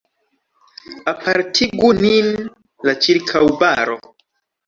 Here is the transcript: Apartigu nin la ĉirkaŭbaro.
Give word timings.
Apartigu 1.11 1.91
nin 1.99 2.31
la 2.89 2.97
ĉirkaŭbaro. 3.05 4.01